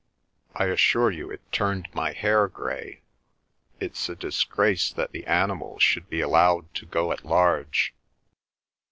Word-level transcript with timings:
I 0.55 0.65
assure 0.65 1.11
you 1.11 1.29
it 1.29 1.41
turned 1.51 1.87
my 1.93 2.11
hair 2.11 2.47
grey. 2.47 3.03
It's 3.79 4.09
a 4.09 4.15
disgrace 4.15 4.91
that 4.91 5.11
the 5.11 5.27
animals 5.27 5.83
should 5.83 6.09
be 6.09 6.21
allowed 6.21 6.73
to 6.73 6.87
go 6.87 7.11
at 7.11 7.23
large." 7.23 7.93